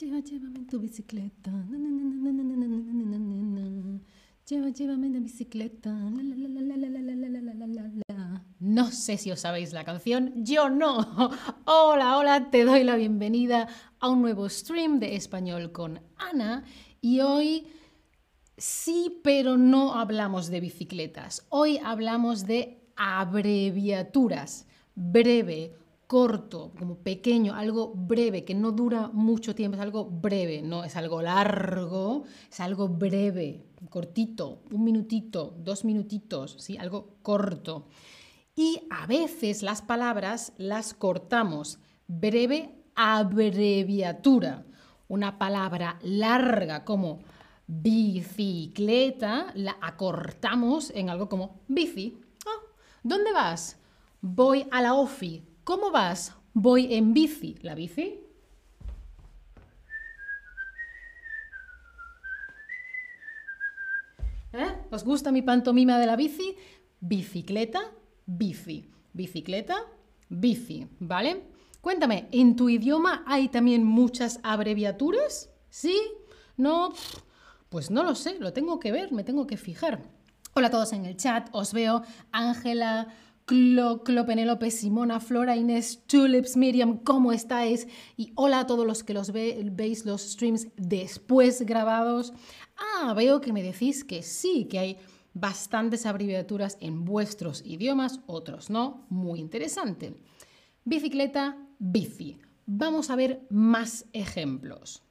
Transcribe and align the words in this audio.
Lleva, 0.00 0.20
llévame 0.20 0.60
en 0.60 0.66
tu 0.66 0.78
bicicleta. 0.78 1.50
Lleva, 4.48 4.70
llévame 4.70 5.06
en 5.08 5.12
la 5.12 5.20
bicicleta. 5.20 5.90
No 8.60 8.90
sé 8.92 9.18
si 9.18 9.30
os 9.30 9.40
sabéis 9.40 9.74
la 9.74 9.84
canción, 9.84 10.32
yo 10.36 10.70
no. 10.70 11.06
Hola, 11.66 12.16
hola, 12.16 12.50
te 12.50 12.64
doy 12.64 12.82
la 12.82 12.96
bienvenida 12.96 13.68
a 13.98 14.08
un 14.08 14.22
nuevo 14.22 14.48
stream 14.48 15.00
de 15.00 15.16
español 15.16 15.70
con 15.70 16.00
Ana 16.16 16.64
y 17.02 17.20
hoy 17.20 17.66
sí, 18.56 19.20
pero 19.22 19.58
no 19.58 19.92
hablamos 19.96 20.48
de 20.48 20.60
bicicletas. 20.60 21.44
Hoy 21.50 21.78
hablamos 21.84 22.46
de 22.46 22.80
abreviaturas. 22.96 24.66
Breve, 24.94 25.74
corto, 26.10 26.72
como 26.76 26.96
pequeño, 26.96 27.54
algo 27.54 27.94
breve, 27.94 28.44
que 28.44 28.56
no 28.56 28.72
dura 28.72 29.10
mucho 29.12 29.54
tiempo, 29.54 29.76
es 29.76 29.80
algo 29.80 30.06
breve, 30.06 30.60
no 30.60 30.82
es 30.82 30.96
algo 30.96 31.22
largo, 31.22 32.24
es 32.50 32.58
algo 32.58 32.88
breve, 32.88 33.62
cortito, 33.90 34.64
un 34.72 34.82
minutito, 34.82 35.54
dos 35.56 35.84
minutitos, 35.84 36.56
¿sí? 36.58 36.76
algo 36.78 37.14
corto. 37.22 37.86
Y 38.56 38.88
a 38.90 39.06
veces 39.06 39.62
las 39.62 39.82
palabras 39.82 40.52
las 40.58 40.94
cortamos. 40.94 41.78
Breve 42.08 42.74
abreviatura. 42.96 44.66
Una 45.06 45.38
palabra 45.38 46.00
larga 46.02 46.84
como 46.84 47.20
bicicleta 47.68 49.52
la 49.54 49.76
acortamos 49.80 50.90
en 50.90 51.08
algo 51.08 51.28
como 51.28 51.60
bici. 51.68 52.18
Ah, 52.44 52.66
¿Dónde 53.04 53.32
vas? 53.32 53.78
Voy 54.20 54.66
a 54.72 54.82
la 54.82 54.94
OFI. 54.94 55.49
¿Cómo 55.70 55.92
vas? 55.92 56.34
Voy 56.52 56.94
en 56.94 57.14
bici. 57.14 57.54
¿La 57.62 57.76
bici? 57.76 58.18
¿Eh? 64.52 64.66
¿Os 64.90 65.04
gusta 65.04 65.30
mi 65.30 65.42
pantomima 65.42 65.96
de 66.00 66.06
la 66.06 66.16
bici? 66.16 66.56
Bicicleta, 66.98 67.82
bici. 68.26 68.90
Bicicleta, 69.12 69.76
bici. 70.28 70.88
¿Vale? 70.98 71.44
Cuéntame, 71.80 72.26
¿en 72.32 72.56
tu 72.56 72.68
idioma 72.68 73.22
hay 73.24 73.46
también 73.46 73.84
muchas 73.84 74.40
abreviaturas? 74.42 75.50
¿Sí? 75.68 75.96
¿No? 76.56 76.92
Pues 77.68 77.92
no 77.92 78.02
lo 78.02 78.16
sé, 78.16 78.40
lo 78.40 78.52
tengo 78.52 78.80
que 78.80 78.90
ver, 78.90 79.12
me 79.12 79.22
tengo 79.22 79.46
que 79.46 79.56
fijar. 79.56 80.02
Hola 80.52 80.66
a 80.66 80.70
todos 80.70 80.92
en 80.94 81.06
el 81.06 81.16
chat, 81.16 81.48
os 81.52 81.72
veo. 81.72 82.02
Ángela, 82.32 83.06
Clo, 83.50 84.04
Clo, 84.04 84.26
Penélope, 84.26 84.70
Simona, 84.70 85.18
Flora, 85.18 85.56
Inés, 85.56 86.04
Tulips, 86.06 86.56
Miriam, 86.56 86.98
¿cómo 86.98 87.32
estáis? 87.32 87.88
Y 88.16 88.30
hola 88.36 88.60
a 88.60 88.66
todos 88.68 88.86
los 88.86 89.02
que 89.02 89.12
los 89.12 89.32
ve, 89.32 89.68
veis 89.72 90.06
los 90.06 90.22
streams 90.22 90.68
después 90.76 91.62
grabados. 91.62 92.32
Ah, 92.76 93.12
veo 93.12 93.40
que 93.40 93.52
me 93.52 93.64
decís 93.64 94.04
que 94.04 94.22
sí, 94.22 94.66
que 94.66 94.78
hay 94.78 94.98
bastantes 95.34 96.06
abreviaturas 96.06 96.78
en 96.80 97.04
vuestros 97.04 97.66
idiomas, 97.66 98.20
otros 98.28 98.70
no. 98.70 99.04
Muy 99.08 99.40
interesante. 99.40 100.14
Bicicleta, 100.84 101.58
bici. 101.80 102.38
Vamos 102.66 103.10
a 103.10 103.16
ver 103.16 103.48
más 103.50 104.06
ejemplos. 104.12 105.02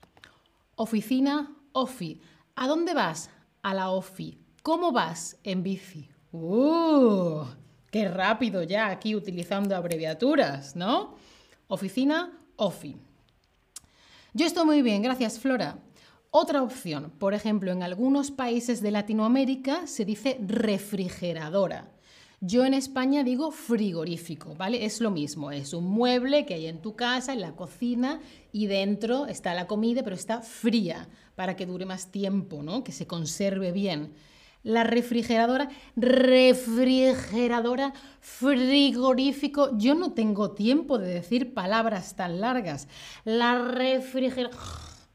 Oficina, 0.77 1.57
ofi. 1.73 2.21
¿A 2.55 2.69
dónde 2.69 2.93
vas? 2.93 3.31
A 3.63 3.73
la 3.73 3.89
ofi. 3.89 4.39
¿Cómo 4.63 4.93
vas 4.93 5.37
en 5.43 5.61
bici? 5.61 6.07
¡Uh! 6.31 7.43
¡Qué 7.91 8.07
rápido 8.07 8.63
ya 8.63 8.87
aquí 8.87 9.15
utilizando 9.15 9.75
abreviaturas, 9.75 10.75
¿no? 10.75 11.15
Oficina, 11.67 12.31
ofi. 12.55 12.97
Yo 14.33 14.45
estoy 14.45 14.65
muy 14.65 14.81
bien, 14.81 15.01
gracias 15.01 15.39
Flora. 15.39 15.79
Otra 16.31 16.61
opción, 16.61 17.11
por 17.17 17.33
ejemplo, 17.33 17.71
en 17.71 17.81
algunos 17.81 18.29
países 18.29 18.81
de 18.83 18.91
Latinoamérica 18.91 19.87
se 19.87 20.05
dice 20.05 20.37
refrigeradora. 20.45 21.89
Yo 22.41 22.63
en 22.63 22.75
España 22.75 23.23
digo 23.23 23.51
frigorífico, 23.51 24.55
¿vale? 24.55 24.85
Es 24.85 25.01
lo 25.01 25.09
mismo, 25.09 25.51
es 25.51 25.73
un 25.73 25.85
mueble 25.85 26.45
que 26.45 26.53
hay 26.53 26.67
en 26.67 26.81
tu 26.81 26.95
casa, 26.95 27.33
en 27.33 27.41
la 27.41 27.53
cocina, 27.53 28.22
y 28.53 28.67
dentro 28.67 29.25
está 29.25 29.53
la 29.55 29.67
comida, 29.67 30.03
pero 30.03 30.16
está 30.16 30.41
fría 30.41 31.09
para 31.35 31.55
que 31.55 31.66
dure 31.66 31.85
más 31.85 32.11
tiempo, 32.11 32.61
¿no? 32.61 32.83
Que 32.83 32.91
se 32.91 33.07
conserve 33.07 33.72
bien. 33.72 34.13
La 34.64 34.84
refrigeradora, 34.84 35.70
refrigeradora, 35.96 37.94
frigorífico. 38.20 39.78
Yo 39.78 39.96
no 39.96 40.12
tengo 40.14 40.52
tiempo 40.52 40.97
de 40.97 41.14
decir 41.14 41.53
palabras 41.53 42.16
tan 42.16 42.42
largas. 42.42 42.88
La 43.24 43.58
refrigeradora. 43.58 44.58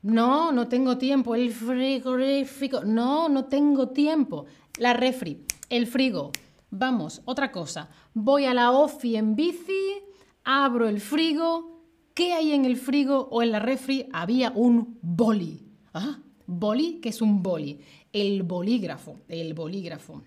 No, 0.04 0.52
no 0.52 0.68
tengo 0.68 0.98
tiempo. 0.98 1.34
El 1.34 1.50
frigorífico. 1.50 2.84
No, 2.84 3.28
no 3.28 3.46
tengo 3.46 3.88
tiempo. 3.88 4.46
La 4.78 4.92
refri, 4.92 5.44
el 5.70 5.86
frigo. 5.86 6.32
Vamos, 6.70 7.22
otra 7.24 7.52
cosa. 7.52 7.88
Voy 8.12 8.46
a 8.46 8.54
la 8.54 8.72
OFI 8.72 9.16
en 9.16 9.36
bici, 9.36 9.94
abro 10.42 10.88
el 10.88 11.00
frigo. 11.00 11.82
¿Qué 12.14 12.32
hay 12.32 12.52
en 12.52 12.64
el 12.64 12.76
frigo 12.76 13.28
o 13.30 13.42
en 13.42 13.52
la 13.52 13.60
refri? 13.60 14.08
Había 14.12 14.52
un 14.54 14.98
boli. 15.00 15.66
¿Ah? 15.92 16.18
Boli, 16.46 17.00
que 17.00 17.08
es 17.08 17.22
un 17.22 17.42
boli. 17.42 17.80
El 18.14 18.44
bolígrafo, 18.44 19.16
el 19.26 19.54
bolígrafo. 19.54 20.22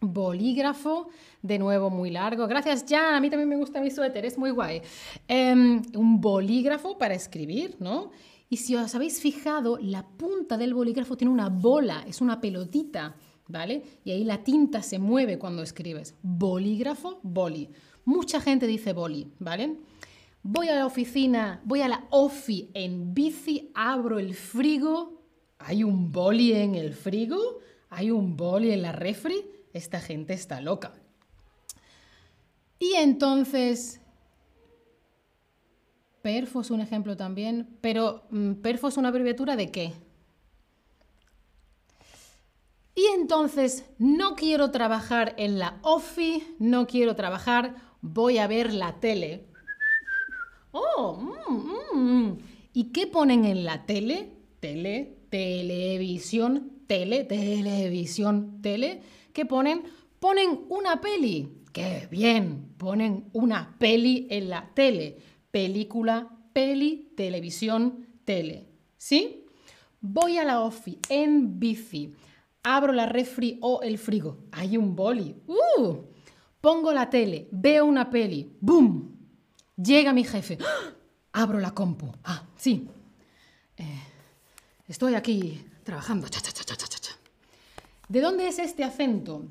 Bolígrafo, 0.00 1.08
de 1.42 1.58
nuevo 1.58 1.90
muy 1.90 2.10
largo. 2.10 2.46
Gracias, 2.46 2.84
Jan. 2.88 3.16
A 3.16 3.20
mí 3.20 3.28
también 3.28 3.48
me 3.48 3.56
gusta 3.56 3.80
mi 3.80 3.90
suéter, 3.90 4.24
es 4.24 4.38
muy 4.38 4.50
guay. 4.50 4.82
Um, 5.28 5.82
un 5.96 6.20
bolígrafo 6.20 6.96
para 6.96 7.14
escribir, 7.14 7.74
¿no? 7.80 8.12
Y 8.48 8.58
si 8.58 8.76
os 8.76 8.94
habéis 8.94 9.20
fijado, 9.20 9.78
la 9.82 10.06
punta 10.06 10.56
del 10.56 10.74
bolígrafo 10.74 11.16
tiene 11.16 11.34
una 11.34 11.48
bola, 11.48 12.04
es 12.06 12.20
una 12.20 12.40
pelotita, 12.40 13.16
¿vale? 13.48 13.82
Y 14.04 14.12
ahí 14.12 14.22
la 14.22 14.44
tinta 14.44 14.80
se 14.80 15.00
mueve 15.00 15.40
cuando 15.40 15.64
escribes. 15.64 16.14
Bolígrafo, 16.22 17.18
boli. 17.24 17.68
Mucha 18.04 18.40
gente 18.40 18.68
dice 18.68 18.92
boli, 18.92 19.32
¿vale? 19.40 19.76
Voy 20.44 20.68
a 20.68 20.76
la 20.76 20.86
oficina, 20.86 21.60
voy 21.64 21.80
a 21.80 21.88
la 21.88 22.04
OFI 22.10 22.70
en 22.74 23.12
bici, 23.12 23.72
abro 23.74 24.20
el 24.20 24.34
frigo. 24.34 25.18
¿Hay 25.58 25.84
un 25.84 26.12
boli 26.12 26.52
en 26.52 26.74
el 26.74 26.94
frigo? 26.94 27.38
¿Hay 27.90 28.10
un 28.10 28.36
boli 28.36 28.70
en 28.70 28.82
la 28.82 28.92
refri? 28.92 29.44
Esta 29.72 30.00
gente 30.00 30.34
está 30.34 30.60
loca. 30.60 30.92
Y 32.78 32.94
entonces, 32.94 34.00
Perfo 36.22 36.60
es 36.60 36.70
un 36.70 36.80
ejemplo 36.80 37.16
también, 37.16 37.68
pero 37.80 38.24
Perfo 38.62 38.88
es 38.88 38.96
una 38.96 39.08
abreviatura 39.08 39.56
de 39.56 39.70
qué? 39.70 39.92
Y 42.94 43.06
entonces, 43.14 43.84
no 43.98 44.34
quiero 44.34 44.70
trabajar 44.70 45.34
en 45.38 45.58
la 45.58 45.78
OFI, 45.82 46.56
no 46.58 46.86
quiero 46.86 47.14
trabajar, 47.14 47.76
voy 48.00 48.38
a 48.38 48.46
ver 48.46 48.72
la 48.72 48.98
tele. 48.98 49.46
Oh, 50.72 51.16
mm, 51.16 51.98
mm. 51.98 52.38
¿y 52.72 52.92
qué 52.92 53.06
ponen 53.06 53.44
en 53.44 53.64
la 53.64 53.86
tele? 53.86 54.32
Tele, 54.60 55.17
televisión, 55.30 56.72
tele, 56.86 57.24
televisión, 57.24 58.60
tele. 58.62 59.02
¿Qué 59.32 59.44
ponen? 59.44 59.82
Ponen 60.18 60.60
una 60.68 61.00
peli. 61.00 61.62
¡Qué 61.72 62.08
bien! 62.10 62.74
Ponen 62.76 63.28
una 63.32 63.76
peli 63.78 64.26
en 64.30 64.48
la 64.48 64.70
tele. 64.74 65.18
Película, 65.50 66.28
peli, 66.52 67.12
televisión, 67.16 68.06
tele. 68.24 68.66
¿Sí? 68.96 69.46
Voy 70.00 70.38
a 70.38 70.44
la 70.44 70.60
OFI 70.62 70.98
en 71.08 71.58
bici. 71.60 72.12
Abro 72.62 72.92
la 72.92 73.06
refri 73.06 73.58
o 73.60 73.82
el 73.82 73.98
frigo. 73.98 74.38
Hay 74.52 74.76
un 74.76 74.96
boli. 74.96 75.36
¡Uh! 75.46 75.98
Pongo 76.60 76.92
la 76.92 77.08
tele. 77.08 77.48
Veo 77.52 77.84
una 77.84 78.10
peli. 78.10 78.56
¡Bum! 78.60 79.12
Llega 79.76 80.12
mi 80.12 80.24
jefe. 80.24 80.58
¡Ah! 80.60 80.94
Abro 81.32 81.60
la 81.60 81.72
compu. 81.72 82.10
Ah, 82.24 82.48
sí. 82.56 82.88
Eh, 83.76 84.02
estoy 84.88 85.14
aquí 85.14 85.64
trabajando. 85.84 86.26
¿De 88.08 88.20
dónde 88.20 88.48
es 88.48 88.58
este 88.58 88.84
acento? 88.84 89.44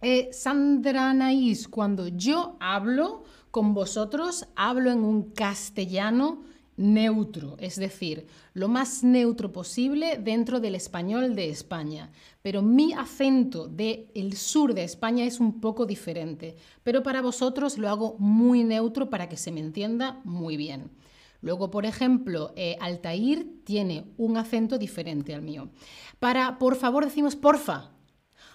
Eh, 0.00 0.28
Sandra 0.32 1.12
Naís, 1.14 1.66
cuando 1.66 2.06
yo 2.08 2.56
hablo 2.60 3.24
con 3.50 3.74
vosotros, 3.74 4.46
hablo 4.54 4.92
en 4.92 5.00
un 5.00 5.30
castellano 5.32 6.44
neutro, 6.76 7.56
es 7.58 7.76
decir, 7.76 8.26
lo 8.54 8.68
más 8.68 9.02
neutro 9.02 9.52
posible 9.52 10.18
dentro 10.22 10.60
del 10.60 10.76
español 10.76 11.34
de 11.34 11.48
España. 11.48 12.12
Pero 12.40 12.62
mi 12.62 12.92
acento 12.92 13.66
del 13.66 14.06
el 14.14 14.36
sur 14.36 14.74
de 14.74 14.84
España 14.84 15.24
es 15.24 15.40
un 15.40 15.60
poco 15.60 15.86
diferente, 15.86 16.54
pero 16.84 17.02
para 17.02 17.20
vosotros 17.20 17.78
lo 17.78 17.88
hago 17.88 18.16
muy 18.18 18.62
neutro 18.62 19.10
para 19.10 19.28
que 19.28 19.36
se 19.36 19.50
me 19.50 19.60
entienda 19.60 20.20
muy 20.24 20.56
bien. 20.56 20.90
Luego, 21.40 21.70
por 21.70 21.86
ejemplo, 21.86 22.52
eh, 22.56 22.76
Altair 22.80 23.62
tiene 23.64 24.12
un 24.16 24.36
acento 24.36 24.78
diferente 24.78 25.34
al 25.34 25.42
mío. 25.42 25.70
Para, 26.18 26.58
por 26.58 26.76
favor, 26.76 27.04
decimos 27.04 27.36
porfa. 27.36 27.92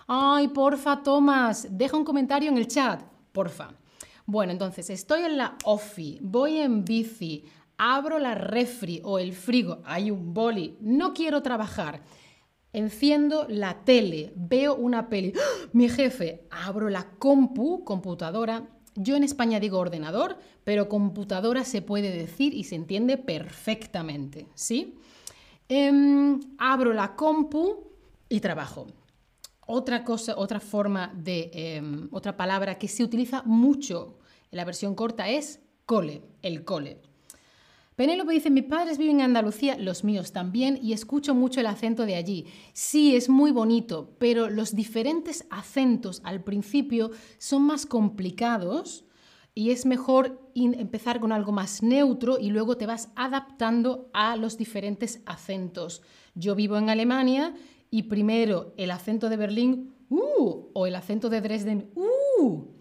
Ay, 0.07 0.49
porfa, 0.49 1.01
Tomás, 1.01 1.67
deja 1.71 1.95
un 1.95 2.03
comentario 2.03 2.49
en 2.49 2.57
el 2.57 2.67
chat, 2.67 3.01
porfa. 3.31 3.73
Bueno, 4.25 4.51
entonces 4.51 4.89
estoy 4.89 5.21
en 5.23 5.37
la 5.37 5.57
OFI, 5.63 6.19
voy 6.21 6.59
en 6.59 6.83
bici, 6.83 7.45
Abro 7.77 8.19
la 8.19 8.35
refri 8.35 9.01
o 9.03 9.19
el 9.19 9.33
frigo. 9.33 9.81
Hay 9.85 10.11
un 10.11 10.33
boli. 10.33 10.77
No 10.79 11.13
quiero 11.13 11.41
trabajar. 11.41 12.01
Enciendo 12.71 13.45
la 13.49 13.83
tele, 13.83 14.33
veo 14.35 14.75
una 14.75 15.09
peli. 15.09 15.33
¡Ah! 15.35 15.67
Mi 15.73 15.89
jefe, 15.89 16.47
abro 16.49 16.89
la 16.89 17.03
compu, 17.17 17.83
computadora. 17.83 18.67
Yo 18.95 19.15
en 19.15 19.23
España 19.23 19.59
digo 19.59 19.79
ordenador, 19.79 20.37
pero 20.63 20.89
computadora 20.89 21.63
se 21.63 21.81
puede 21.81 22.11
decir 22.15 22.53
y 22.53 22.63
se 22.63 22.75
entiende 22.75 23.17
perfectamente, 23.17 24.47
¿sí? 24.53 24.95
Em, 25.67 26.39
abro 26.57 26.93
la 26.93 27.15
compu 27.15 27.91
y 28.29 28.39
trabajo. 28.39 28.87
Otra 29.65 30.03
cosa, 30.03 30.35
otra 30.37 30.59
forma 30.59 31.11
de, 31.15 31.49
em, 31.53 32.09
otra 32.11 32.35
palabra 32.35 32.77
que 32.77 32.87
se 32.87 33.03
utiliza 33.03 33.43
mucho 33.43 34.19
en 34.51 34.57
la 34.57 34.65
versión 34.65 34.93
corta 34.93 35.29
es 35.29 35.61
cole, 35.85 36.21
el 36.41 36.63
cole. 36.63 37.01
Penélope 37.95 38.33
dice, 38.33 38.49
mis 38.49 38.63
padres 38.63 38.97
viven 38.97 39.19
en 39.19 39.25
Andalucía, 39.25 39.77
los 39.77 40.03
míos 40.03 40.31
también, 40.31 40.79
y 40.81 40.93
escucho 40.93 41.35
mucho 41.35 41.59
el 41.59 41.67
acento 41.67 42.05
de 42.05 42.15
allí. 42.15 42.45
Sí, 42.73 43.15
es 43.15 43.29
muy 43.29 43.51
bonito, 43.51 44.15
pero 44.17 44.49
los 44.49 44.75
diferentes 44.75 45.45
acentos 45.51 46.21
al 46.23 46.43
principio 46.43 47.11
son 47.37 47.63
más 47.63 47.85
complicados 47.85 49.05
y 49.55 49.69
es 49.69 49.85
mejor 49.85 50.41
empezar 50.55 51.19
con 51.19 51.31
algo 51.31 51.51
más 51.51 51.83
neutro 51.83 52.39
y 52.39 52.49
luego 52.49 52.77
te 52.77 52.87
vas 52.87 53.09
adaptando 53.15 54.09
a 54.13 54.35
los 54.35 54.57
diferentes 54.57 55.21
acentos. 55.27 56.01
Yo 56.33 56.55
vivo 56.55 56.77
en 56.77 56.89
Alemania 56.89 57.53
y 57.91 58.03
primero 58.03 58.73
el 58.77 58.89
acento 58.89 59.29
de 59.29 59.37
Berlín, 59.37 59.93
uh, 60.09 60.69
o 60.73 60.87
el 60.87 60.95
acento 60.95 61.29
de 61.29 61.41
Dresden, 61.41 61.91
uh, 61.95 62.72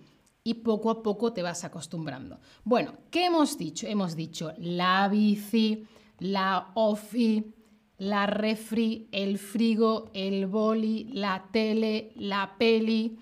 y 0.44 0.54
poco 0.54 0.90
a 0.90 1.02
poco 1.02 1.32
te 1.32 1.42
vas 1.42 1.64
acostumbrando. 1.64 2.40
Bueno, 2.64 2.94
¿qué 3.10 3.26
hemos 3.26 3.58
dicho? 3.58 3.86
Hemos 3.86 4.16
dicho 4.16 4.52
la 4.58 5.08
bici, 5.08 5.86
la 6.18 6.72
ofi, 6.74 7.54
la 7.98 8.26
refri, 8.26 9.08
el 9.12 9.38
frigo, 9.38 10.10
el 10.14 10.46
boli, 10.46 11.04
la 11.12 11.48
tele, 11.52 12.12
la 12.16 12.56
peli, 12.58 13.18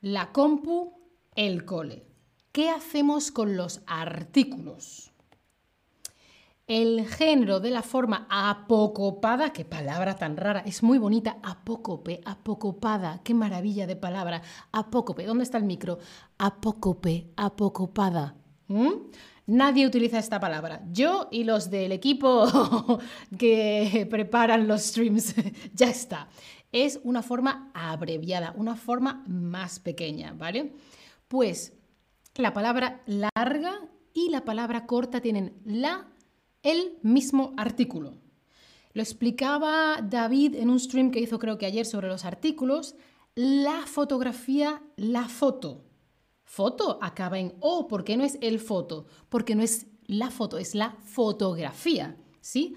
la 0.00 0.32
compu, 0.32 0.92
el 1.36 1.64
cole. 1.64 2.06
¿Qué 2.52 2.70
hacemos 2.70 3.30
con 3.30 3.56
los 3.56 3.82
artículos? 3.86 5.09
El 6.70 7.04
género 7.04 7.58
de 7.58 7.72
la 7.72 7.82
forma 7.82 8.28
apocopada, 8.30 9.52
qué 9.52 9.64
palabra 9.64 10.14
tan 10.14 10.36
rara, 10.36 10.62
es 10.64 10.84
muy 10.84 10.98
bonita, 10.98 11.38
apócope, 11.42 12.20
apocopada, 12.24 13.20
qué 13.24 13.34
maravilla 13.34 13.88
de 13.88 13.96
palabra, 13.96 14.40
apócope, 14.70 15.26
¿dónde 15.26 15.42
está 15.42 15.58
el 15.58 15.64
micro? 15.64 15.98
Apócope, 16.38 17.32
apocopada. 17.36 18.36
¿Mm? 18.68 18.92
Nadie 19.48 19.84
utiliza 19.84 20.20
esta 20.20 20.38
palabra. 20.38 20.84
Yo 20.92 21.26
y 21.32 21.42
los 21.42 21.70
del 21.70 21.90
equipo 21.90 22.46
que 23.36 24.06
preparan 24.08 24.68
los 24.68 24.82
streams, 24.82 25.34
ya 25.74 25.90
está. 25.90 26.28
Es 26.70 27.00
una 27.02 27.24
forma 27.24 27.72
abreviada, 27.74 28.54
una 28.56 28.76
forma 28.76 29.24
más 29.26 29.80
pequeña, 29.80 30.34
¿vale? 30.34 30.72
Pues 31.26 31.72
la 32.36 32.52
palabra 32.52 33.02
larga 33.06 33.80
y 34.14 34.30
la 34.30 34.44
palabra 34.44 34.86
corta 34.86 35.20
tienen 35.20 35.60
la, 35.64 36.06
el 36.62 36.98
mismo 37.02 37.52
artículo. 37.56 38.14
Lo 38.92 39.02
explicaba 39.02 40.00
David 40.02 40.56
en 40.56 40.70
un 40.70 40.80
stream 40.80 41.10
que 41.10 41.20
hizo 41.20 41.38
creo 41.38 41.58
que 41.58 41.66
ayer 41.66 41.86
sobre 41.86 42.08
los 42.08 42.24
artículos. 42.24 42.96
La 43.34 43.86
fotografía, 43.86 44.82
la 44.96 45.28
foto. 45.28 45.84
Foto 46.44 46.98
acaba 47.00 47.38
en 47.38 47.54
O, 47.60 47.86
¿por 47.86 48.02
qué 48.02 48.16
no 48.16 48.24
es 48.24 48.36
el 48.40 48.58
foto? 48.58 49.06
Porque 49.28 49.54
no 49.54 49.62
es 49.62 49.86
la 50.06 50.30
foto, 50.30 50.58
es 50.58 50.74
la 50.74 50.96
fotografía, 51.04 52.16
¿sí? 52.40 52.74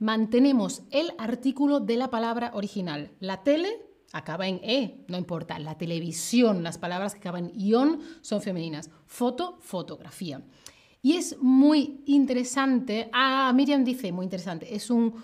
Mantenemos 0.00 0.82
el 0.90 1.12
artículo 1.16 1.78
de 1.78 1.96
la 1.96 2.10
palabra 2.10 2.50
original. 2.54 3.12
La 3.20 3.44
tele 3.44 3.86
acaba 4.12 4.48
en 4.48 4.56
E, 4.64 5.04
no 5.06 5.16
importa. 5.16 5.60
La 5.60 5.78
televisión, 5.78 6.64
las 6.64 6.78
palabras 6.78 7.12
que 7.12 7.20
acaban 7.20 7.50
en 7.50 7.60
ion 7.60 8.00
son 8.20 8.42
femeninas. 8.42 8.90
Foto, 9.06 9.58
fotografía. 9.60 10.42
Y 11.02 11.16
es 11.16 11.36
muy 11.40 12.02
interesante, 12.06 13.10
ah, 13.12 13.52
Miriam 13.54 13.84
dice, 13.84 14.12
muy 14.12 14.24
interesante, 14.24 14.72
es 14.72 14.88
un 14.88 15.14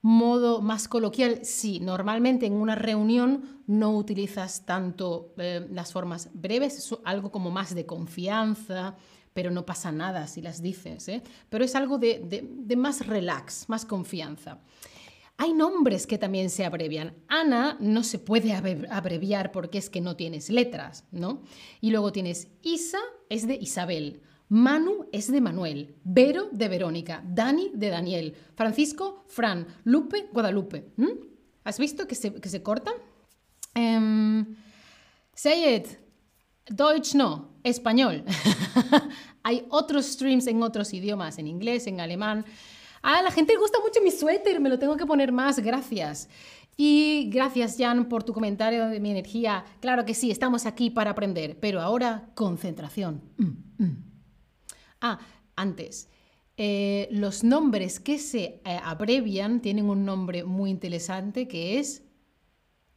modo 0.00 0.62
más 0.62 0.88
coloquial. 0.88 1.40
Sí, 1.44 1.78
normalmente 1.78 2.46
en 2.46 2.54
una 2.54 2.74
reunión 2.74 3.62
no 3.66 3.94
utilizas 3.96 4.64
tanto 4.64 5.34
eh, 5.36 5.66
las 5.70 5.92
formas 5.92 6.30
breves, 6.32 6.78
es 6.78 6.94
algo 7.04 7.30
como 7.30 7.50
más 7.50 7.74
de 7.74 7.84
confianza, 7.84 8.96
pero 9.34 9.50
no 9.50 9.66
pasa 9.66 9.92
nada 9.92 10.26
si 10.26 10.40
las 10.40 10.62
dices, 10.62 11.06
¿eh? 11.08 11.22
pero 11.50 11.64
es 11.64 11.74
algo 11.74 11.98
de, 11.98 12.22
de 12.42 12.76
más 12.76 13.06
relax, 13.06 13.68
más 13.68 13.84
confianza. 13.84 14.60
Hay 15.38 15.52
nombres 15.52 16.06
que 16.06 16.16
también 16.16 16.48
se 16.48 16.64
abrevian. 16.64 17.14
Ana 17.28 17.76
no 17.78 18.02
se 18.04 18.18
puede 18.18 18.54
abreviar 18.54 19.52
porque 19.52 19.76
es 19.76 19.90
que 19.90 20.00
no 20.00 20.16
tienes 20.16 20.48
letras, 20.48 21.04
¿no? 21.10 21.42
Y 21.82 21.90
luego 21.90 22.10
tienes 22.10 22.48
Isa, 22.62 23.00
es 23.28 23.46
de 23.46 23.56
Isabel. 23.56 24.22
Manu 24.48 25.06
es 25.12 25.30
de 25.30 25.40
Manuel, 25.40 25.96
Vero 26.04 26.48
de 26.52 26.68
Verónica, 26.68 27.22
Dani 27.26 27.72
de 27.74 27.88
Daniel, 27.88 28.34
Francisco, 28.54 29.24
Fran, 29.26 29.66
Lupe, 29.84 30.28
Guadalupe. 30.32 30.92
¿Has 31.64 31.78
visto 31.78 32.06
que 32.06 32.14
se, 32.14 32.32
que 32.34 32.48
se 32.48 32.62
cortan? 32.62 32.94
Um, 33.74 34.56
say 35.34 35.76
it. 35.76 35.88
Deutsch 36.68 37.14
no, 37.14 37.50
español. 37.62 38.24
Hay 39.42 39.64
otros 39.70 40.06
streams 40.06 40.46
en 40.46 40.62
otros 40.62 40.92
idiomas, 40.92 41.38
en 41.38 41.46
inglés, 41.46 41.86
en 41.86 42.00
alemán. 42.00 42.44
A 43.02 43.22
la 43.22 43.30
gente 43.30 43.52
le 43.52 43.58
gusta 43.60 43.78
mucho 43.80 44.00
mi 44.02 44.10
suéter, 44.10 44.58
me 44.60 44.68
lo 44.68 44.78
tengo 44.78 44.96
que 44.96 45.06
poner 45.06 45.30
más, 45.30 45.60
gracias. 45.60 46.28
Y 46.76 47.30
gracias, 47.32 47.76
Jan, 47.78 48.08
por 48.08 48.22
tu 48.22 48.32
comentario 48.32 48.88
de 48.88 49.00
mi 49.00 49.10
energía. 49.10 49.64
Claro 49.80 50.04
que 50.04 50.14
sí, 50.14 50.30
estamos 50.30 50.66
aquí 50.66 50.90
para 50.90 51.12
aprender, 51.12 51.58
pero 51.60 51.80
ahora 51.80 52.28
concentración. 52.34 53.22
Mm, 53.38 53.84
mm. 53.84 54.15
Ah, 55.06 55.20
antes. 55.54 56.08
Eh, 56.56 57.08
los 57.12 57.44
nombres 57.44 58.00
que 58.00 58.18
se 58.18 58.60
eh, 58.64 58.80
abrevian 58.82 59.60
tienen 59.60 59.88
un 59.88 60.04
nombre 60.04 60.42
muy 60.42 60.70
interesante 60.70 61.46
que 61.46 61.78
es 61.78 62.02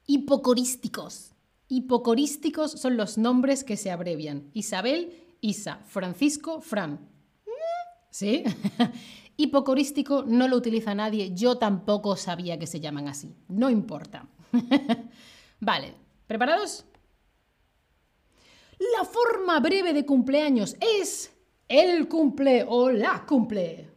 hipocorísticos. 0.08 1.36
Hipocorísticos 1.68 2.72
son 2.72 2.98
los 2.98 3.20
nombres 3.20 3.64
que 3.64 3.78
se 3.78 3.92
abrevian. 3.92 4.50
Isabel, 4.54 5.14
Isa, 5.42 5.82
Francisco, 5.86 6.62
Fran. 6.62 7.08
¿Sí? 8.10 8.44
Hipocorístico 9.38 10.24
no 10.26 10.48
lo 10.48 10.58
utiliza 10.58 10.96
nadie, 10.96 11.36
yo 11.36 11.58
tampoco 11.58 12.16
sabía 12.16 12.58
que 12.58 12.66
se 12.66 12.80
llaman 12.80 13.08
así. 13.08 13.36
No 13.48 13.70
importa. 13.70 14.28
vale, 15.60 15.94
¿preparados? 16.26 16.86
La 18.98 19.06
forma 19.06 19.60
breve 19.60 19.94
de 19.94 20.06
cumpleaños 20.06 20.76
es 20.80 21.32
el 21.70 22.10
cumple 22.10 22.66
o 22.68 22.90
la 22.90 23.26
cumple. 23.26 23.90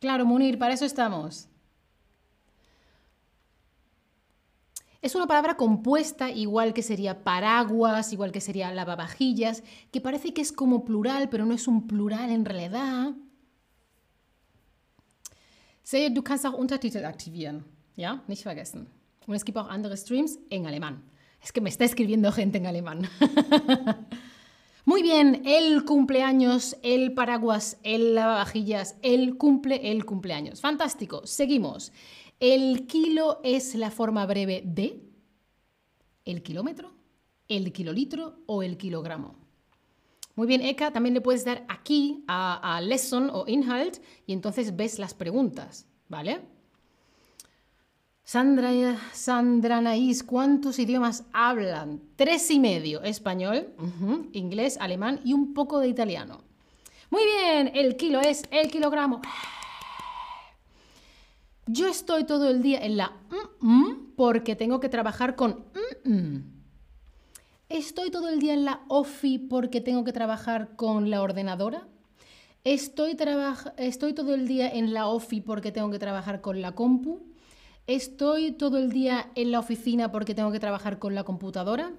Claro, 0.00 0.26
Munir, 0.26 0.58
para 0.58 0.74
eso 0.74 0.84
estamos. 0.84 1.48
Es 5.00 5.14
una 5.14 5.26
palabra 5.26 5.56
compuesta, 5.56 6.30
igual 6.30 6.72
que 6.72 6.82
sería 6.82 7.22
paraguas, 7.22 8.12
igual 8.14 8.32
que 8.32 8.40
sería 8.40 8.72
lavavajillas, 8.72 9.62
que 9.92 10.00
parece 10.00 10.32
que 10.32 10.40
es 10.40 10.50
como 10.50 10.86
plural, 10.86 11.28
pero 11.28 11.44
no 11.44 11.52
es 11.54 11.68
un 11.68 11.86
plural 11.86 12.30
en 12.30 12.46
realidad. 12.46 13.14
Sehe, 15.82 16.08
du 16.08 16.22
kannst 16.22 16.46
auch 16.46 16.54
Untertitel 16.54 17.04
aktivieren. 17.04 17.64
Ja, 17.96 18.24
nicht 18.26 18.42
vergessen. 18.42 18.86
Und 19.26 19.34
es 19.34 19.44
gibt 19.44 19.58
auch 19.58 19.68
andere 19.68 19.96
Streams 19.96 20.38
en 20.50 20.66
alemán. 20.66 21.02
Es 21.44 21.52
que 21.52 21.60
me 21.60 21.68
está 21.68 21.84
escribiendo 21.84 22.32
gente 22.32 22.56
en 22.56 22.66
alemán. 22.66 23.08
Muy 24.86 25.02
bien, 25.02 25.42
el 25.44 25.84
cumpleaños, 25.84 26.76
el 26.82 27.12
paraguas, 27.12 27.76
el 27.82 28.14
lavavajillas, 28.14 28.96
el 29.02 29.36
cumple, 29.36 29.92
el 29.92 30.06
cumpleaños. 30.06 30.62
Fantástico. 30.62 31.26
Seguimos. 31.26 31.92
El 32.40 32.86
kilo 32.86 33.40
es 33.44 33.74
la 33.74 33.90
forma 33.90 34.24
breve 34.24 34.62
de 34.64 35.02
el 36.24 36.42
kilómetro, 36.42 36.92
el 37.48 37.72
kilolitro 37.72 38.38
o 38.46 38.62
el 38.62 38.78
kilogramo. 38.78 39.36
Muy 40.36 40.46
bien, 40.46 40.62
Eka, 40.62 40.92
también 40.92 41.14
le 41.14 41.20
puedes 41.20 41.44
dar 41.44 41.64
aquí 41.68 42.24
a, 42.26 42.80
lesson 42.82 43.30
o 43.32 43.44
inhalt 43.46 43.98
y 44.26 44.32
entonces 44.32 44.74
ves 44.74 44.98
las 44.98 45.14
preguntas, 45.14 45.86
¿vale? 46.08 46.40
Sandra, 48.26 48.70
Sandra 49.12 49.82
Naís, 49.82 50.22
¿cuántos 50.22 50.78
idiomas 50.78 51.24
hablan? 51.34 52.00
Tres 52.16 52.50
y 52.50 52.58
medio, 52.58 53.02
español, 53.02 53.68
inglés, 54.32 54.78
alemán 54.80 55.20
y 55.24 55.34
un 55.34 55.52
poco 55.52 55.78
de 55.78 55.88
italiano. 55.88 56.40
Muy 57.10 57.22
bien, 57.22 57.70
el 57.74 57.96
kilo 57.96 58.22
es 58.22 58.44
el 58.50 58.70
kilogramo. 58.70 59.20
Yo 61.66 61.86
estoy 61.86 62.24
todo 62.24 62.48
el 62.48 62.62
día 62.62 62.78
en 62.82 62.96
la 62.96 63.12
porque 64.16 64.56
tengo 64.56 64.80
que 64.80 64.88
trabajar 64.88 65.36
con 65.36 65.66
Estoy 67.68 68.10
todo 68.10 68.30
el 68.30 68.40
día 68.40 68.54
en 68.54 68.64
la 68.64 68.80
OFI 68.88 69.38
porque 69.38 69.82
tengo 69.82 70.02
que 70.02 70.12
trabajar 70.12 70.76
con 70.76 71.10
la 71.10 71.20
ordenadora. 71.20 71.86
Estoy, 72.64 73.18
estoy 73.76 74.14
todo 74.14 74.34
el 74.34 74.48
día 74.48 74.70
en 74.70 74.94
la 74.94 75.08
OFI 75.08 75.42
porque 75.42 75.72
tengo 75.72 75.90
que 75.90 75.98
trabajar 75.98 76.40
con 76.40 76.62
la 76.62 76.72
compu. 76.72 77.33
Estoy 77.86 78.52
todo 78.52 78.78
el 78.78 78.90
día 78.90 79.30
en 79.34 79.52
la 79.52 79.58
oficina 79.58 80.10
porque 80.10 80.34
tengo 80.34 80.50
que 80.50 80.60
trabajar 80.60 80.98
con 80.98 81.14
la 81.14 81.24
computadora. 81.24 81.92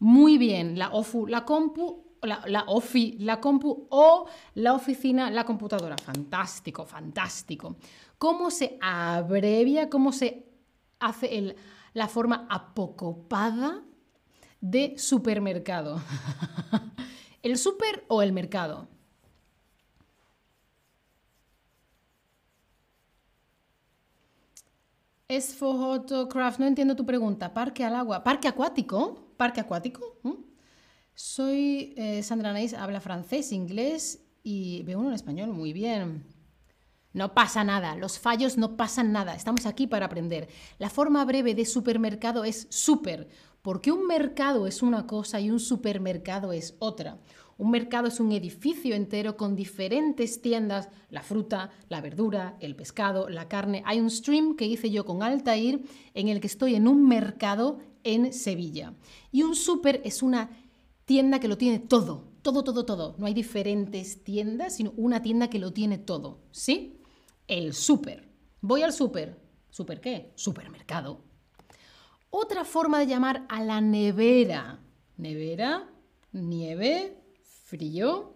Muy 0.00 0.38
bien, 0.38 0.78
la 0.78 0.90
OFU, 0.90 1.26
la 1.26 1.44
compu, 1.44 2.04
la, 2.22 2.64
OFI, 2.66 3.16
la 3.20 3.40
compu 3.40 3.86
o 3.90 4.26
la 4.54 4.74
oficina, 4.74 5.30
la 5.30 5.44
computadora. 5.44 5.96
Fantástico, 5.98 6.84
fantástico. 6.84 7.76
¿Cómo 8.18 8.50
se 8.50 8.76
abrevia, 8.80 9.88
cómo 9.88 10.10
se 10.10 10.46
hace 10.98 11.38
el, 11.38 11.56
la 11.94 12.08
forma 12.08 12.46
apocopada 12.50 13.84
de 14.60 14.98
supermercado? 14.98 16.00
¿El 17.42 17.56
super 17.56 18.04
o 18.08 18.22
el 18.22 18.32
mercado? 18.32 18.88
Es 25.30 25.54
photocraft, 25.54 26.58
no 26.58 26.66
entiendo 26.66 26.96
tu 26.96 27.04
pregunta. 27.04 27.52
Parque 27.52 27.84
al 27.84 27.94
agua. 27.96 28.24
¿Parque 28.24 28.48
acuático? 28.48 29.34
¿Parque 29.36 29.60
acuático? 29.60 30.18
¿Mm? 30.22 30.32
Soy 31.14 31.92
eh, 31.98 32.22
Sandra 32.22 32.54
Nais, 32.54 32.72
habla 32.72 33.02
francés, 33.02 33.52
inglés 33.52 34.24
y 34.42 34.82
veo 34.84 34.98
uno 34.98 35.10
en 35.10 35.14
español. 35.14 35.50
Muy 35.50 35.74
bien. 35.74 36.24
No 37.12 37.34
pasa 37.34 37.62
nada, 37.62 37.94
los 37.94 38.18
fallos 38.18 38.56
no 38.56 38.78
pasan 38.78 39.12
nada, 39.12 39.34
estamos 39.34 39.66
aquí 39.66 39.86
para 39.86 40.06
aprender. 40.06 40.48
La 40.78 40.88
forma 40.88 41.22
breve 41.26 41.54
de 41.54 41.66
supermercado 41.66 42.44
es 42.44 42.66
super, 42.70 43.28
porque 43.60 43.92
un 43.92 44.06
mercado 44.06 44.66
es 44.66 44.82
una 44.82 45.06
cosa 45.06 45.40
y 45.40 45.50
un 45.50 45.60
supermercado 45.60 46.52
es 46.52 46.74
otra. 46.78 47.18
Un 47.58 47.72
mercado 47.72 48.06
es 48.06 48.20
un 48.20 48.30
edificio 48.30 48.94
entero 48.94 49.36
con 49.36 49.56
diferentes 49.56 50.40
tiendas, 50.40 50.88
la 51.10 51.24
fruta, 51.24 51.70
la 51.88 52.00
verdura, 52.00 52.56
el 52.60 52.76
pescado, 52.76 53.28
la 53.28 53.48
carne. 53.48 53.82
Hay 53.84 53.98
un 53.98 54.10
stream 54.10 54.54
que 54.54 54.64
hice 54.64 54.90
yo 54.90 55.04
con 55.04 55.24
Altair 55.24 55.82
en 56.14 56.28
el 56.28 56.40
que 56.40 56.46
estoy 56.46 56.76
en 56.76 56.86
un 56.86 57.08
mercado 57.08 57.80
en 58.04 58.32
Sevilla. 58.32 58.94
Y 59.32 59.42
un 59.42 59.56
súper 59.56 60.00
es 60.04 60.22
una 60.22 60.50
tienda 61.04 61.40
que 61.40 61.48
lo 61.48 61.58
tiene 61.58 61.80
todo, 61.80 62.28
todo, 62.42 62.62
todo, 62.62 62.84
todo. 62.84 63.16
No 63.18 63.26
hay 63.26 63.34
diferentes 63.34 64.22
tiendas, 64.22 64.76
sino 64.76 64.92
una 64.96 65.20
tienda 65.20 65.50
que 65.50 65.58
lo 65.58 65.72
tiene 65.72 65.98
todo. 65.98 66.38
¿Sí? 66.52 67.00
El 67.48 67.74
súper. 67.74 68.28
Voy 68.60 68.82
al 68.82 68.92
súper. 68.92 69.36
¿Súper 69.68 70.00
qué? 70.00 70.30
Supermercado. 70.36 71.24
Otra 72.30 72.64
forma 72.64 73.00
de 73.00 73.08
llamar 73.08 73.46
a 73.48 73.64
la 73.64 73.80
nevera. 73.80 74.78
Nevera, 75.16 75.90
nieve, 76.30 77.17
frío. 77.68 78.32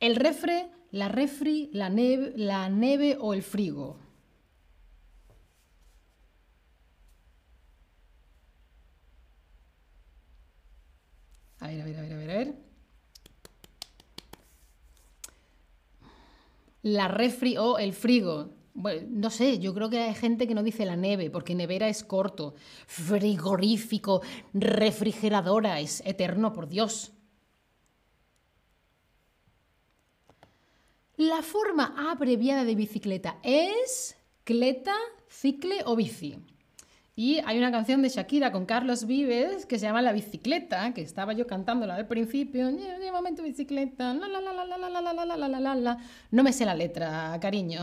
El 0.00 0.16
refre, 0.16 0.70
la 0.90 1.08
refri, 1.08 1.68
la 1.72 1.88
neve, 1.90 2.32
la 2.36 2.68
neve 2.68 3.16
o 3.20 3.34
el 3.34 3.42
frigo. 3.42 3.96
A 11.60 11.68
ver, 11.68 11.82
a 11.82 11.84
ver, 11.84 11.96
a 11.96 12.02
ver, 12.02 12.12
a 12.12 12.16
ver, 12.16 12.30
a 12.30 12.34
ver. 12.34 12.54
La 16.82 17.08
refri 17.08 17.56
o 17.58 17.78
el 17.78 17.92
frigo. 17.92 18.50
No 18.74 19.30
sé, 19.30 19.58
yo 19.58 19.74
creo 19.74 19.90
que 19.90 19.98
hay 20.00 20.14
gente 20.14 20.48
que 20.48 20.54
no 20.54 20.62
dice 20.62 20.86
la 20.86 20.96
neve, 20.96 21.30
porque 21.30 21.54
nevera 21.54 21.88
es 21.88 22.02
corto. 22.02 22.54
Frigorífico, 22.86 24.22
refrigeradora 24.54 25.78
es 25.78 26.02
eterno, 26.06 26.52
por 26.52 26.68
Dios. 26.68 27.12
La 31.16 31.42
forma 31.42 31.94
abreviada 32.10 32.64
de 32.64 32.74
bicicleta 32.74 33.36
es 33.42 34.16
cleta, 34.44 34.94
cicle 35.28 35.82
o 35.84 35.94
bici. 35.94 36.38
Y 37.14 37.40
hay 37.44 37.58
una 37.58 37.70
canción 37.70 38.00
de 38.00 38.08
Shakira 38.08 38.50
con 38.50 38.64
Carlos 38.64 39.06
Vives 39.06 39.66
que 39.66 39.78
se 39.78 39.84
llama 39.84 40.00
La 40.00 40.12
bicicleta, 40.12 40.94
que 40.94 41.02
estaba 41.02 41.34
yo 41.34 41.46
cantándola 41.46 41.96
al 41.96 42.08
principio. 42.08 42.70
Llévame 42.70 43.34
tu 43.34 43.42
bicicleta. 43.42 44.14
La, 44.14 44.26
la, 44.26 44.40
la, 44.40 44.52
la, 44.52 44.64
la, 44.64 44.88
la, 44.88 45.36
la, 45.36 45.60
la, 45.60 45.74
la. 45.74 45.98
No 46.30 46.42
me 46.42 46.54
sé 46.54 46.64
la 46.64 46.74
letra, 46.74 47.38
cariño. 47.40 47.82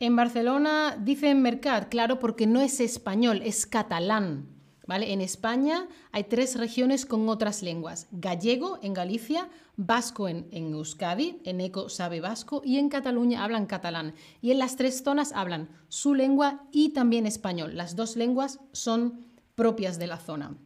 en 0.00 0.16
Barcelona 0.16 0.96
dicen 0.98 1.42
Mercat, 1.42 1.90
claro, 1.90 2.18
porque 2.18 2.46
no 2.46 2.62
es 2.62 2.80
español, 2.80 3.42
es 3.44 3.66
catalán. 3.66 4.55
En 4.88 5.20
España 5.20 5.88
hay 6.12 6.24
tres 6.24 6.56
regiones 6.56 7.06
con 7.06 7.28
otras 7.28 7.62
lenguas. 7.62 8.06
Gallego 8.12 8.78
en 8.82 8.94
Galicia, 8.94 9.48
vasco 9.76 10.28
en, 10.28 10.46
Euskadi, 10.52 11.40
en 11.44 11.60
Eco 11.60 11.88
sabe 11.88 12.20
vasco, 12.20 12.62
y 12.64 12.78
en 12.78 12.88
Cataluña 12.88 13.42
hablan 13.42 13.66
catalán. 13.66 14.14
Y 14.40 14.52
en 14.52 14.58
las 14.58 14.76
tres 14.76 15.02
zonas 15.02 15.32
hablan 15.32 15.68
su 15.88 16.14
lengua 16.14 16.66
y 16.70 16.90
también 16.90 17.26
español. 17.26 17.76
Las 17.76 17.96
dos 17.96 18.16
lenguas 18.16 18.60
son 18.72 19.26
propias 19.56 19.98
de 19.98 20.06
la 20.06 20.18
zona. 20.18 20.56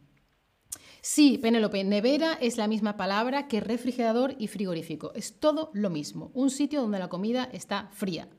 Sí, 1.01 1.39
Penélope, 1.39 1.83
nevera 1.83 2.33
es 2.33 2.57
la 2.57 2.67
misma 2.67 2.95
palabra 2.95 3.47
que 3.47 3.59
refrigerador 3.59 4.35
y 4.37 4.47
frigorífico. 4.47 5.13
Es 5.15 5.39
todo 5.39 5.71
lo 5.73 5.89
mismo. 5.89 6.29
Un 6.35 6.51
sitio 6.51 6.81
donde 6.81 6.99
la 6.99 7.09
comida 7.09 7.49
está 7.51 7.89
fría. 7.91 8.29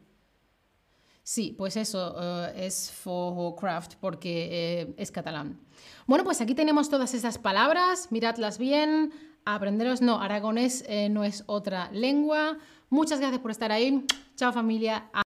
Sí, 1.25 1.55
pues 1.57 1.77
eso 1.77 2.17
eh, 2.21 2.67
es 2.67 2.91
for 2.91 3.55
craft 3.55 3.95
porque 4.01 4.49
eh, 4.51 4.95
es 4.97 5.13
catalán. 5.13 5.61
Bueno, 6.07 6.25
pues 6.25 6.41
aquí 6.41 6.55
tenemos 6.55 6.91
todas 6.91 7.15
esas 7.15 7.39
palabras, 7.39 8.09
miradlas 8.11 8.59
bien, 8.59 9.13
aprenderos. 9.45 10.03
No, 10.03 10.21
aragonés 10.21 10.85
eh, 10.89 11.09
no 11.09 11.23
es 11.23 11.45
otra 11.47 11.91
lengua. 11.93 12.59
Muchas 12.91 13.21
gracias 13.21 13.41
por 13.41 13.53
estar 13.53 13.71
ahí. 13.71 14.05
Chao 14.37 14.53
familia. 14.53 15.09